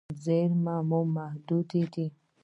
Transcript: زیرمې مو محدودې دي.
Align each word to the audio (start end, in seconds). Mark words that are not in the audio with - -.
زیرمې 0.23 0.77
مو 0.89 0.99
محدودې 1.15 1.83
دي. 1.93 2.07